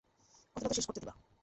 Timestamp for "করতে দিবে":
0.85-1.13